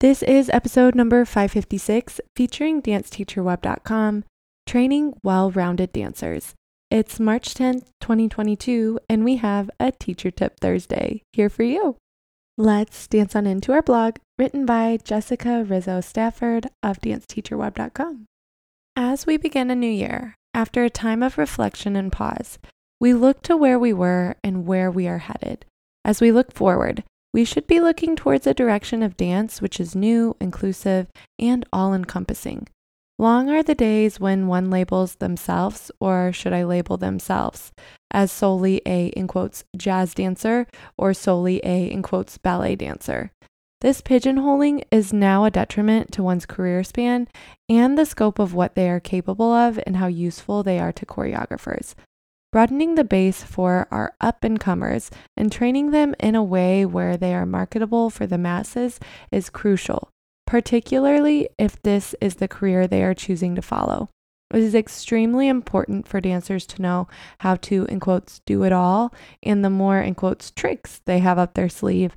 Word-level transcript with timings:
This 0.00 0.22
is 0.22 0.48
episode 0.48 0.94
number 0.94 1.26
556 1.26 2.22
featuring 2.34 2.80
danceteacherweb.com 2.80 4.24
training 4.66 5.12
well 5.22 5.50
rounded 5.50 5.92
dancers. 5.92 6.54
It's 6.90 7.20
March 7.20 7.52
10th, 7.52 7.84
2022, 8.00 8.98
and 9.10 9.26
we 9.26 9.36
have 9.36 9.70
a 9.78 9.92
Teacher 9.92 10.30
Tip 10.30 10.58
Thursday 10.58 11.20
here 11.34 11.50
for 11.50 11.64
you. 11.64 11.98
Let's 12.56 13.06
dance 13.08 13.36
on 13.36 13.46
into 13.46 13.72
our 13.72 13.82
blog, 13.82 14.16
written 14.38 14.64
by 14.64 14.98
Jessica 15.04 15.64
Rizzo 15.68 16.00
Stafford 16.00 16.68
of 16.82 16.98
danceteacherweb.com. 17.02 18.24
As 18.96 19.26
we 19.26 19.36
begin 19.36 19.70
a 19.70 19.74
new 19.74 19.90
year, 19.90 20.34
after 20.54 20.82
a 20.82 20.88
time 20.88 21.22
of 21.22 21.36
reflection 21.36 21.94
and 21.94 22.10
pause, 22.10 22.58
we 23.02 23.12
look 23.12 23.42
to 23.42 23.54
where 23.54 23.78
we 23.78 23.92
were 23.92 24.36
and 24.42 24.66
where 24.66 24.90
we 24.90 25.06
are 25.06 25.18
headed. 25.18 25.66
As 26.06 26.22
we 26.22 26.32
look 26.32 26.54
forward, 26.54 27.04
we 27.32 27.44
should 27.44 27.66
be 27.66 27.80
looking 27.80 28.16
towards 28.16 28.46
a 28.46 28.54
direction 28.54 29.02
of 29.02 29.16
dance 29.16 29.62
which 29.62 29.78
is 29.78 29.94
new, 29.94 30.36
inclusive, 30.40 31.08
and 31.38 31.64
all 31.72 31.94
encompassing. 31.94 32.66
Long 33.18 33.50
are 33.50 33.62
the 33.62 33.74
days 33.74 34.18
when 34.18 34.46
one 34.46 34.70
labels 34.70 35.16
themselves, 35.16 35.90
or 36.00 36.32
should 36.32 36.54
I 36.54 36.64
label 36.64 36.96
themselves, 36.96 37.70
as 38.10 38.32
solely 38.32 38.80
a, 38.86 39.08
in 39.08 39.26
quotes, 39.26 39.62
jazz 39.76 40.14
dancer 40.14 40.66
or 40.96 41.12
solely 41.12 41.60
a, 41.62 41.90
in 41.90 42.02
quotes, 42.02 42.38
ballet 42.38 42.76
dancer. 42.76 43.30
This 43.82 44.00
pigeonholing 44.00 44.84
is 44.90 45.12
now 45.12 45.44
a 45.44 45.50
detriment 45.50 46.12
to 46.12 46.22
one's 46.22 46.46
career 46.46 46.82
span 46.82 47.28
and 47.68 47.96
the 47.96 48.06
scope 48.06 48.38
of 48.38 48.54
what 48.54 48.74
they 48.74 48.90
are 48.90 49.00
capable 49.00 49.52
of 49.52 49.78
and 49.86 49.96
how 49.96 50.06
useful 50.06 50.62
they 50.62 50.78
are 50.78 50.92
to 50.92 51.06
choreographers. 51.06 51.94
Broadening 52.52 52.96
the 52.96 53.04
base 53.04 53.44
for 53.44 53.86
our 53.92 54.14
up 54.20 54.42
and 54.42 54.58
comers 54.58 55.10
and 55.36 55.52
training 55.52 55.92
them 55.92 56.16
in 56.18 56.34
a 56.34 56.42
way 56.42 56.84
where 56.84 57.16
they 57.16 57.32
are 57.32 57.46
marketable 57.46 58.10
for 58.10 58.26
the 58.26 58.38
masses 58.38 58.98
is 59.30 59.50
crucial, 59.50 60.10
particularly 60.48 61.48
if 61.58 61.80
this 61.82 62.14
is 62.20 62.36
the 62.36 62.48
career 62.48 62.88
they 62.88 63.04
are 63.04 63.14
choosing 63.14 63.54
to 63.54 63.62
follow. 63.62 64.08
It 64.52 64.64
is 64.64 64.74
extremely 64.74 65.46
important 65.46 66.08
for 66.08 66.20
dancers 66.20 66.66
to 66.66 66.82
know 66.82 67.06
how 67.38 67.54
to, 67.56 67.84
in 67.84 68.00
quotes, 68.00 68.40
do 68.46 68.64
it 68.64 68.72
all, 68.72 69.14
and 69.44 69.64
the 69.64 69.70
more, 69.70 70.00
in 70.00 70.16
quotes, 70.16 70.50
tricks 70.50 71.00
they 71.06 71.20
have 71.20 71.38
up 71.38 71.54
their 71.54 71.68
sleeve, 71.68 72.16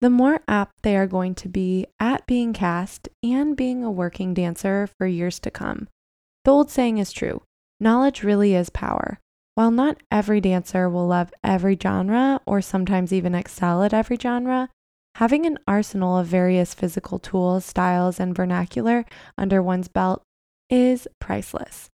the 0.00 0.08
more 0.08 0.40
apt 0.48 0.82
they 0.82 0.96
are 0.96 1.06
going 1.06 1.34
to 1.34 1.48
be 1.48 1.86
at 2.00 2.26
being 2.26 2.54
cast 2.54 3.10
and 3.22 3.54
being 3.54 3.84
a 3.84 3.90
working 3.90 4.32
dancer 4.32 4.88
for 4.98 5.06
years 5.06 5.38
to 5.40 5.50
come. 5.50 5.88
The 6.44 6.52
old 6.52 6.70
saying 6.70 6.96
is 6.96 7.12
true 7.12 7.42
knowledge 7.80 8.22
really 8.22 8.54
is 8.54 8.70
power. 8.70 9.18
While 9.54 9.70
not 9.70 10.02
every 10.10 10.40
dancer 10.40 10.88
will 10.88 11.06
love 11.06 11.32
every 11.44 11.78
genre 11.80 12.40
or 12.44 12.60
sometimes 12.60 13.12
even 13.12 13.34
excel 13.34 13.84
at 13.84 13.94
every 13.94 14.16
genre, 14.16 14.68
having 15.16 15.46
an 15.46 15.58
arsenal 15.68 16.18
of 16.18 16.26
various 16.26 16.74
physical 16.74 17.20
tools, 17.20 17.64
styles, 17.64 18.18
and 18.18 18.34
vernacular 18.34 19.04
under 19.38 19.62
one's 19.62 19.88
belt 19.88 20.22
is 20.68 21.06
priceless. 21.20 21.88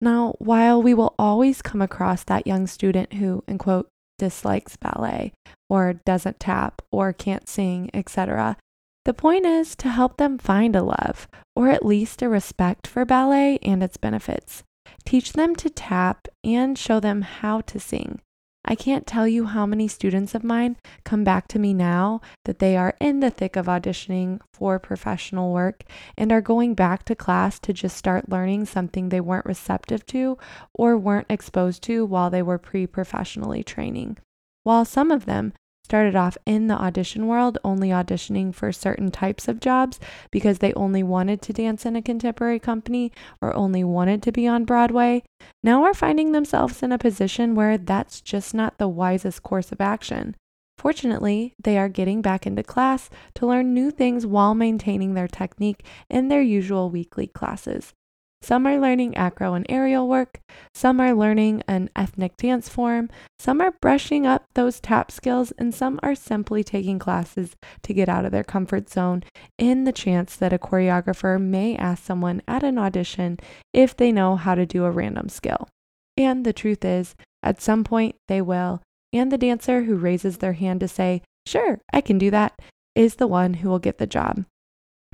Now, 0.00 0.34
while 0.38 0.80
we 0.80 0.94
will 0.94 1.14
always 1.18 1.62
come 1.62 1.82
across 1.82 2.22
that 2.24 2.46
young 2.46 2.66
student 2.66 3.14
who, 3.14 3.42
in 3.48 3.58
quote, 3.58 3.88
dislikes 4.18 4.76
ballet 4.76 5.32
or 5.68 5.94
doesn't 6.06 6.38
tap 6.38 6.80
or 6.92 7.12
can't 7.12 7.48
sing, 7.48 7.90
etc., 7.92 8.56
the 9.04 9.14
point 9.14 9.46
is 9.46 9.74
to 9.76 9.88
help 9.88 10.16
them 10.16 10.38
find 10.38 10.76
a 10.76 10.82
love 10.82 11.26
or 11.56 11.68
at 11.68 11.84
least 11.84 12.22
a 12.22 12.28
respect 12.28 12.86
for 12.86 13.04
ballet 13.04 13.58
and 13.62 13.82
its 13.82 13.96
benefits. 13.96 14.62
Teach 15.04 15.32
them 15.32 15.56
to 15.56 15.70
tap 15.70 16.28
and 16.44 16.78
show 16.78 17.00
them 17.00 17.22
how 17.22 17.60
to 17.62 17.78
sing. 17.80 18.20
I 18.64 18.74
can't 18.74 19.06
tell 19.06 19.26
you 19.26 19.46
how 19.46 19.64
many 19.64 19.88
students 19.88 20.34
of 20.34 20.44
mine 20.44 20.76
come 21.02 21.24
back 21.24 21.48
to 21.48 21.58
me 21.58 21.72
now 21.72 22.20
that 22.44 22.58
they 22.58 22.76
are 22.76 22.94
in 23.00 23.20
the 23.20 23.30
thick 23.30 23.56
of 23.56 23.66
auditioning 23.66 24.38
for 24.52 24.78
professional 24.78 25.52
work 25.52 25.84
and 26.16 26.30
are 26.30 26.42
going 26.42 26.74
back 26.74 27.04
to 27.06 27.14
class 27.14 27.58
to 27.60 27.72
just 27.72 27.96
start 27.96 28.28
learning 28.28 28.66
something 28.66 29.08
they 29.08 29.20
weren't 29.20 29.46
receptive 29.46 30.04
to 30.06 30.36
or 30.74 30.96
weren't 30.96 31.30
exposed 31.30 31.82
to 31.84 32.04
while 32.04 32.28
they 32.28 32.42
were 32.42 32.58
pre 32.58 32.86
professionally 32.86 33.64
training. 33.64 34.18
While 34.62 34.84
some 34.84 35.10
of 35.10 35.24
them 35.24 35.54
started 35.90 36.14
off 36.14 36.38
in 36.46 36.68
the 36.68 36.80
audition 36.80 37.26
world 37.26 37.58
only 37.64 37.88
auditioning 37.88 38.54
for 38.54 38.70
certain 38.70 39.10
types 39.10 39.48
of 39.48 39.58
jobs 39.58 39.98
because 40.30 40.58
they 40.58 40.72
only 40.74 41.02
wanted 41.02 41.42
to 41.42 41.52
dance 41.52 41.84
in 41.84 41.96
a 41.96 42.00
contemporary 42.00 42.60
company 42.60 43.10
or 43.40 43.52
only 43.56 43.82
wanted 43.82 44.22
to 44.22 44.30
be 44.30 44.46
on 44.46 44.64
Broadway, 44.64 45.20
now 45.64 45.82
are 45.82 45.92
finding 45.92 46.30
themselves 46.30 46.80
in 46.84 46.92
a 46.92 46.98
position 46.98 47.56
where 47.56 47.76
that's 47.76 48.20
just 48.20 48.54
not 48.54 48.78
the 48.78 48.86
wisest 48.86 49.42
course 49.42 49.72
of 49.72 49.80
action. 49.80 50.36
Fortunately, 50.78 51.54
they 51.60 51.76
are 51.76 51.88
getting 51.88 52.22
back 52.22 52.46
into 52.46 52.62
class 52.62 53.10
to 53.34 53.48
learn 53.48 53.74
new 53.74 53.90
things 53.90 54.24
while 54.24 54.54
maintaining 54.54 55.14
their 55.14 55.26
technique 55.26 55.84
in 56.08 56.28
their 56.28 56.40
usual 56.40 56.88
weekly 56.88 57.26
classes. 57.26 57.94
Some 58.42 58.66
are 58.66 58.78
learning 58.78 59.16
acro 59.16 59.54
and 59.54 59.66
aerial 59.68 60.08
work, 60.08 60.40
some 60.74 60.98
are 60.98 61.14
learning 61.14 61.62
an 61.68 61.90
ethnic 61.94 62.36
dance 62.38 62.68
form, 62.68 63.10
some 63.38 63.60
are 63.60 63.74
brushing 63.82 64.26
up 64.26 64.46
those 64.54 64.80
tap 64.80 65.12
skills, 65.12 65.52
and 65.58 65.74
some 65.74 66.00
are 66.02 66.14
simply 66.14 66.64
taking 66.64 66.98
classes 66.98 67.54
to 67.82 67.92
get 67.92 68.08
out 68.08 68.24
of 68.24 68.32
their 68.32 68.42
comfort 68.42 68.88
zone 68.88 69.22
in 69.58 69.84
the 69.84 69.92
chance 69.92 70.36
that 70.36 70.54
a 70.54 70.58
choreographer 70.58 71.40
may 71.40 71.76
ask 71.76 72.02
someone 72.02 72.40
at 72.48 72.62
an 72.62 72.78
audition 72.78 73.38
if 73.74 73.94
they 73.94 74.10
know 74.10 74.36
how 74.36 74.54
to 74.54 74.64
do 74.64 74.84
a 74.84 74.90
random 74.90 75.28
skill. 75.28 75.68
And 76.16 76.44
the 76.44 76.52
truth 76.52 76.84
is, 76.84 77.14
at 77.42 77.60
some 77.60 77.84
point 77.84 78.16
they 78.26 78.40
will, 78.40 78.80
and 79.12 79.30
the 79.30 79.38
dancer 79.38 79.82
who 79.82 79.96
raises 79.96 80.38
their 80.38 80.54
hand 80.54 80.80
to 80.80 80.88
say, 80.88 81.22
Sure, 81.46 81.80
I 81.92 82.00
can 82.00 82.18
do 82.18 82.30
that, 82.30 82.58
is 82.94 83.16
the 83.16 83.26
one 83.26 83.54
who 83.54 83.68
will 83.68 83.78
get 83.78 83.98
the 83.98 84.06
job. 84.06 84.44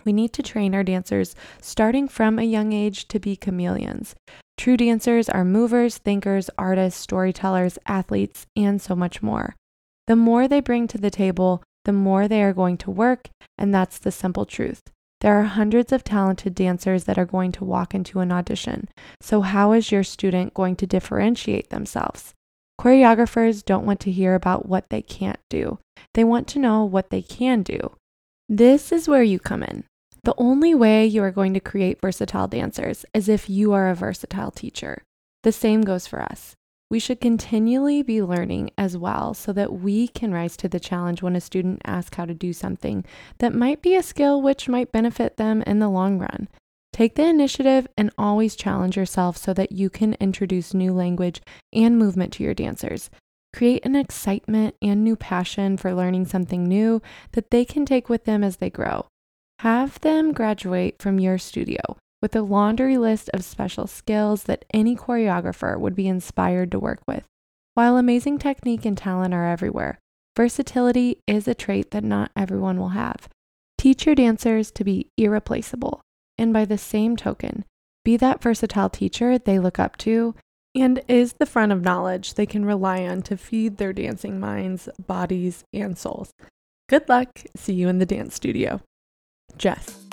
We 0.06 0.12
need 0.12 0.32
to 0.34 0.42
train 0.42 0.72
our 0.72 0.84
dancers 0.84 1.34
starting 1.60 2.06
from 2.06 2.38
a 2.38 2.44
young 2.44 2.72
age 2.72 3.08
to 3.08 3.18
be 3.18 3.34
chameleons. 3.34 4.14
True 4.56 4.76
dancers 4.76 5.28
are 5.28 5.44
movers, 5.44 5.98
thinkers, 5.98 6.48
artists, 6.56 7.00
storytellers, 7.00 7.76
athletes, 7.86 8.46
and 8.56 8.80
so 8.80 8.94
much 8.94 9.20
more. 9.20 9.56
The 10.06 10.14
more 10.14 10.46
they 10.46 10.60
bring 10.60 10.86
to 10.88 10.98
the 10.98 11.10
table, 11.10 11.64
the 11.84 11.92
more 11.92 12.28
they 12.28 12.42
are 12.42 12.52
going 12.52 12.78
to 12.78 12.90
work, 12.90 13.28
and 13.58 13.74
that's 13.74 13.98
the 13.98 14.12
simple 14.12 14.46
truth. 14.46 14.82
There 15.22 15.38
are 15.40 15.44
hundreds 15.44 15.92
of 15.92 16.04
talented 16.04 16.54
dancers 16.54 17.04
that 17.04 17.18
are 17.18 17.26
going 17.26 17.50
to 17.52 17.64
walk 17.64 17.92
into 17.92 18.20
an 18.20 18.30
audition. 18.30 18.88
So, 19.20 19.40
how 19.40 19.72
is 19.72 19.90
your 19.90 20.04
student 20.04 20.54
going 20.54 20.76
to 20.76 20.86
differentiate 20.86 21.70
themselves? 21.70 22.32
Choreographers 22.80 23.64
don't 23.64 23.86
want 23.86 24.00
to 24.00 24.12
hear 24.12 24.34
about 24.34 24.66
what 24.66 24.88
they 24.90 25.02
can't 25.02 25.40
do, 25.50 25.80
they 26.14 26.22
want 26.22 26.46
to 26.48 26.60
know 26.60 26.84
what 26.84 27.10
they 27.10 27.22
can 27.22 27.62
do. 27.62 27.96
This 28.48 28.92
is 28.92 29.08
where 29.08 29.24
you 29.24 29.40
come 29.40 29.64
in. 29.64 29.84
The 30.26 30.34
only 30.38 30.74
way 30.74 31.06
you 31.06 31.22
are 31.22 31.30
going 31.30 31.54
to 31.54 31.60
create 31.60 32.00
versatile 32.00 32.48
dancers 32.48 33.06
is 33.14 33.28
if 33.28 33.48
you 33.48 33.72
are 33.74 33.88
a 33.88 33.94
versatile 33.94 34.50
teacher. 34.50 35.04
The 35.44 35.52
same 35.52 35.82
goes 35.82 36.08
for 36.08 36.20
us. 36.20 36.56
We 36.90 36.98
should 36.98 37.20
continually 37.20 38.02
be 38.02 38.20
learning 38.20 38.72
as 38.76 38.96
well 38.96 39.34
so 39.34 39.52
that 39.52 39.74
we 39.74 40.08
can 40.08 40.32
rise 40.32 40.56
to 40.56 40.68
the 40.68 40.80
challenge 40.80 41.22
when 41.22 41.36
a 41.36 41.40
student 41.40 41.80
asks 41.84 42.16
how 42.16 42.24
to 42.24 42.34
do 42.34 42.52
something 42.52 43.04
that 43.38 43.54
might 43.54 43.82
be 43.82 43.94
a 43.94 44.02
skill 44.02 44.42
which 44.42 44.68
might 44.68 44.90
benefit 44.90 45.36
them 45.36 45.62
in 45.62 45.78
the 45.78 45.88
long 45.88 46.18
run. 46.18 46.48
Take 46.92 47.14
the 47.14 47.26
initiative 47.26 47.86
and 47.96 48.10
always 48.18 48.56
challenge 48.56 48.96
yourself 48.96 49.36
so 49.36 49.54
that 49.54 49.70
you 49.70 49.88
can 49.88 50.14
introduce 50.14 50.74
new 50.74 50.92
language 50.92 51.40
and 51.72 51.96
movement 51.96 52.32
to 52.32 52.42
your 52.42 52.54
dancers. 52.54 53.10
Create 53.52 53.86
an 53.86 53.94
excitement 53.94 54.74
and 54.82 55.04
new 55.04 55.14
passion 55.14 55.76
for 55.76 55.94
learning 55.94 56.26
something 56.26 56.64
new 56.64 57.00
that 57.30 57.52
they 57.52 57.64
can 57.64 57.86
take 57.86 58.08
with 58.08 58.24
them 58.24 58.42
as 58.42 58.56
they 58.56 58.70
grow. 58.70 59.06
Have 59.60 60.00
them 60.00 60.32
graduate 60.32 60.96
from 61.00 61.18
your 61.18 61.38
studio 61.38 61.80
with 62.20 62.36
a 62.36 62.42
laundry 62.42 62.98
list 62.98 63.30
of 63.32 63.44
special 63.44 63.86
skills 63.86 64.44
that 64.44 64.64
any 64.72 64.94
choreographer 64.94 65.78
would 65.78 65.94
be 65.94 66.08
inspired 66.08 66.70
to 66.72 66.78
work 66.78 67.00
with. 67.06 67.24
While 67.74 67.96
amazing 67.96 68.38
technique 68.38 68.84
and 68.84 68.96
talent 68.96 69.32
are 69.32 69.46
everywhere, 69.46 69.98
versatility 70.36 71.20
is 71.26 71.48
a 71.48 71.54
trait 71.54 71.90
that 71.92 72.04
not 72.04 72.30
everyone 72.36 72.78
will 72.78 72.90
have. 72.90 73.28
Teach 73.78 74.06
your 74.06 74.14
dancers 74.14 74.70
to 74.72 74.84
be 74.84 75.08
irreplaceable, 75.16 76.00
and 76.36 76.52
by 76.52 76.64
the 76.64 76.78
same 76.78 77.16
token, 77.16 77.64
be 78.04 78.16
that 78.16 78.42
versatile 78.42 78.90
teacher 78.90 79.38
they 79.38 79.58
look 79.58 79.78
up 79.78 79.96
to 79.98 80.34
and 80.74 81.02
is 81.08 81.34
the 81.34 81.46
front 81.46 81.72
of 81.72 81.82
knowledge 81.82 82.34
they 82.34 82.46
can 82.46 82.64
rely 82.64 83.06
on 83.06 83.22
to 83.22 83.36
feed 83.36 83.78
their 83.78 83.92
dancing 83.92 84.38
minds, 84.38 84.88
bodies, 85.06 85.64
and 85.72 85.96
souls. 85.96 86.32
Good 86.88 87.08
luck. 87.08 87.40
See 87.56 87.72
you 87.72 87.88
in 87.88 87.98
the 87.98 88.06
dance 88.06 88.34
studio. 88.34 88.80
Jess. 89.56 90.06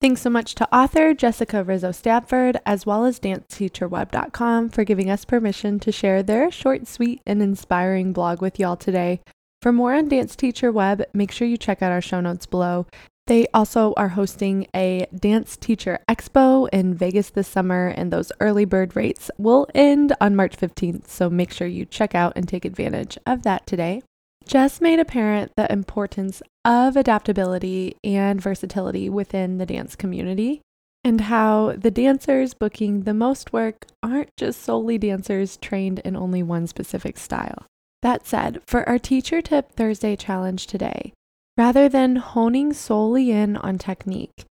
Thanks 0.00 0.20
so 0.20 0.30
much 0.30 0.54
to 0.54 0.74
author 0.74 1.12
Jessica 1.12 1.64
Rizzo 1.64 1.90
Stafford, 1.90 2.60
as 2.64 2.86
well 2.86 3.04
as 3.04 3.18
DanceTeacherWeb.com 3.18 4.68
for 4.68 4.84
giving 4.84 5.10
us 5.10 5.24
permission 5.24 5.80
to 5.80 5.90
share 5.90 6.22
their 6.22 6.52
short, 6.52 6.86
sweet, 6.86 7.20
and 7.26 7.42
inspiring 7.42 8.12
blog 8.12 8.40
with 8.40 8.60
y'all 8.60 8.76
today. 8.76 9.20
For 9.60 9.72
more 9.72 9.94
on 9.94 10.08
Dance 10.08 10.36
Teacher 10.36 10.70
Web, 10.70 11.02
make 11.12 11.32
sure 11.32 11.48
you 11.48 11.56
check 11.56 11.82
out 11.82 11.90
our 11.90 12.00
show 12.00 12.20
notes 12.20 12.46
below. 12.46 12.86
They 13.26 13.48
also 13.52 13.92
are 13.96 14.08
hosting 14.10 14.68
a 14.74 15.06
Dance 15.14 15.56
Teacher 15.56 15.98
Expo 16.08 16.68
in 16.72 16.94
Vegas 16.94 17.30
this 17.30 17.48
summer, 17.48 17.88
and 17.88 18.12
those 18.12 18.30
early 18.40 18.64
bird 18.64 18.94
rates 18.94 19.32
will 19.36 19.66
end 19.74 20.14
on 20.20 20.36
March 20.36 20.56
15th. 20.56 21.08
So 21.08 21.28
make 21.28 21.52
sure 21.52 21.66
you 21.66 21.84
check 21.84 22.14
out 22.14 22.34
and 22.36 22.46
take 22.46 22.64
advantage 22.64 23.18
of 23.26 23.42
that 23.42 23.66
today. 23.66 24.02
Just 24.48 24.80
made 24.80 24.98
apparent 24.98 25.52
the 25.56 25.70
importance 25.70 26.42
of 26.64 26.96
adaptability 26.96 27.96
and 28.02 28.40
versatility 28.40 29.08
within 29.10 29.58
the 29.58 29.66
dance 29.66 29.94
community, 29.94 30.62
and 31.04 31.20
how 31.20 31.74
the 31.76 31.90
dancers 31.90 32.54
booking 32.54 33.02
the 33.02 33.12
most 33.12 33.52
work 33.52 33.86
aren't 34.02 34.34
just 34.38 34.62
solely 34.62 34.96
dancers 34.96 35.58
trained 35.58 35.98
in 36.00 36.16
only 36.16 36.42
one 36.42 36.66
specific 36.66 37.18
style. 37.18 37.66
That 38.00 38.26
said, 38.26 38.62
for 38.66 38.88
our 38.88 38.98
Teacher 38.98 39.42
Tip 39.42 39.72
Thursday 39.72 40.16
challenge 40.16 40.66
today, 40.66 41.12
rather 41.58 41.88
than 41.88 42.16
honing 42.16 42.72
solely 42.72 43.30
in 43.30 43.56
on 43.58 43.76
technique, 43.76 44.46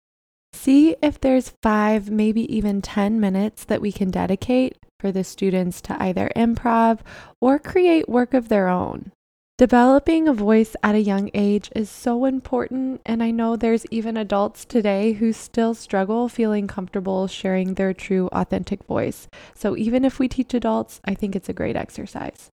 see 0.53 0.95
if 1.03 1.21
there's 1.21 1.53
five, 1.61 2.09
maybe 2.09 2.51
even 2.53 2.81
10 2.81 3.19
minutes 3.19 3.63
that 3.65 3.81
we 3.81 3.91
can 3.91 4.09
dedicate 4.09 4.75
for 4.99 5.11
the 5.11 5.23
students 5.23 5.81
to 5.81 6.01
either 6.01 6.31
improv 6.35 7.01
or 7.39 7.59
create 7.59 8.09
work 8.09 8.33
of 8.33 8.49
their 8.49 8.69
own. 8.69 9.11
Developing 9.59 10.27
a 10.27 10.33
voice 10.33 10.75
at 10.81 10.95
a 10.95 10.99
young 10.99 11.29
age 11.35 11.69
is 11.75 11.87
so 11.87 12.25
important, 12.25 13.01
and 13.05 13.21
I 13.21 13.29
know 13.29 13.55
there's 13.55 13.85
even 13.91 14.17
adults 14.17 14.65
today 14.65 15.13
who 15.13 15.31
still 15.31 15.75
struggle 15.75 16.27
feeling 16.27 16.65
comfortable 16.65 17.27
sharing 17.27 17.75
their 17.75 17.93
true, 17.93 18.29
authentic 18.31 18.83
voice. 18.85 19.27
So, 19.53 19.77
even 19.77 20.05
if 20.05 20.17
we 20.17 20.27
teach 20.27 20.55
adults, 20.55 21.01
I 21.05 21.13
think 21.13 21.35
it's 21.35 21.49
a 21.49 21.53
great 21.53 21.75
exercise. 21.75 22.49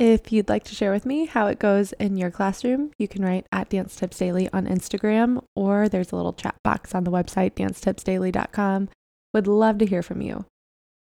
If 0.00 0.32
you'd 0.32 0.48
like 0.48 0.64
to 0.64 0.74
share 0.74 0.90
with 0.90 1.06
me 1.06 1.26
how 1.26 1.46
it 1.46 1.60
goes 1.60 1.92
in 1.92 2.16
your 2.16 2.32
classroom, 2.32 2.90
you 2.98 3.06
can 3.06 3.24
write 3.24 3.46
at 3.52 3.68
Dance 3.68 3.94
Tips 3.94 4.18
Daily 4.18 4.48
on 4.52 4.66
Instagram, 4.66 5.44
or 5.54 5.88
there's 5.88 6.10
a 6.10 6.16
little 6.16 6.32
chat 6.32 6.56
box 6.64 6.96
on 6.96 7.04
the 7.04 7.12
website, 7.12 7.52
dancetipsdaily.com. 7.52 8.88
Would 9.34 9.46
love 9.46 9.78
to 9.78 9.86
hear 9.86 10.02
from 10.02 10.20
you. 10.20 10.46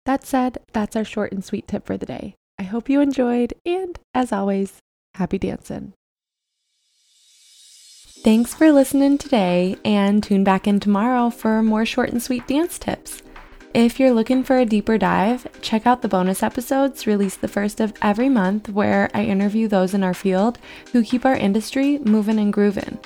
That 0.08 0.26
said, 0.26 0.58
that's 0.74 0.96
our 0.96 1.06
short 1.06 1.32
and 1.32 1.46
sweet 1.46 1.68
tip 1.68 1.86
for 1.86 1.96
the 1.96 2.08
day. 2.08 2.34
I 2.58 2.64
hope 2.64 2.90
you 2.90 3.02
enjoyed, 3.02 3.54
and 3.68 4.00
as 4.16 4.32
always, 4.32 4.80
happy 5.18 5.38
dancing. 5.38 5.94
Thanks 8.24 8.54
for 8.54 8.72
listening 8.72 9.18
today, 9.18 9.78
and 9.86 10.24
tune 10.24 10.44
back 10.44 10.68
in 10.68 10.80
tomorrow 10.80 11.30
for 11.30 11.62
more 11.62 11.86
short 11.86 12.10
and 12.10 12.22
sweet 12.22 12.48
dance 12.48 12.80
tips. 12.80 13.22
If 13.74 14.00
you're 14.00 14.12
looking 14.12 14.44
for 14.44 14.58
a 14.58 14.66
deeper 14.66 14.98
dive, 14.98 15.48
check 15.62 15.86
out 15.86 16.02
the 16.02 16.08
bonus 16.08 16.42
episodes 16.42 17.06
released 17.06 17.42
the 17.42 17.48
first 17.48 17.80
of 17.80 17.94
every 18.02 18.28
month 18.28 18.70
where 18.70 19.10
I 19.14 19.24
interview 19.24 19.68
those 19.68 19.94
in 19.94 20.04
our 20.04 20.16
field 20.16 20.58
who 20.92 21.04
keep 21.04 21.26
our 21.26 21.36
industry 21.36 22.00
moving 22.00 22.40
and 22.40 22.52
grooving. 22.52 22.98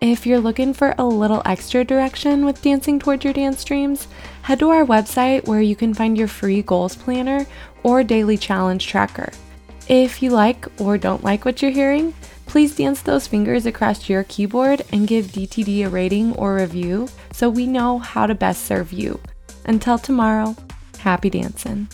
If 0.00 0.26
you're 0.26 0.40
looking 0.40 0.72
for 0.72 0.94
a 0.98 1.04
little 1.04 1.42
extra 1.44 1.84
direction 1.84 2.44
with 2.44 2.62
dancing 2.62 2.98
towards 2.98 3.24
your 3.24 3.32
dance 3.32 3.64
dreams, 3.64 4.06
head 4.42 4.60
to 4.60 4.70
our 4.70 4.84
website 4.84 5.46
where 5.48 5.62
you 5.62 5.74
can 5.74 5.94
find 5.94 6.16
your 6.16 6.28
free 6.28 6.62
goals 6.62 6.94
planner 6.94 7.46
or 7.82 8.04
daily 8.04 8.36
challenge 8.36 8.86
tracker. 8.86 9.30
If 9.88 10.22
you 10.22 10.30
like 10.30 10.66
or 10.80 10.96
don't 10.96 11.22
like 11.22 11.44
what 11.44 11.60
you're 11.60 11.70
hearing, 11.70 12.14
please 12.46 12.74
dance 12.76 13.02
those 13.02 13.26
fingers 13.26 13.66
across 13.66 14.08
your 14.08 14.24
keyboard 14.24 14.82
and 14.92 15.06
give 15.06 15.26
DTD 15.26 15.84
a 15.84 15.90
rating 15.90 16.34
or 16.36 16.54
review 16.54 17.08
so 17.32 17.50
we 17.50 17.66
know 17.66 17.98
how 17.98 18.26
to 18.26 18.34
best 18.34 18.64
serve 18.64 18.92
you. 18.92 19.20
Until 19.66 19.98
tomorrow, 19.98 20.56
happy 21.00 21.28
dancing. 21.28 21.88